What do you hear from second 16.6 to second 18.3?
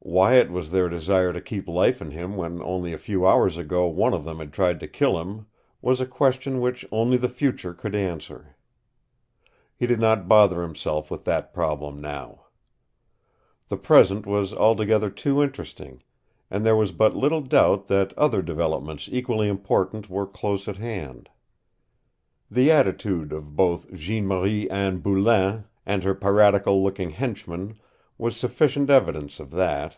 there was but little doubt that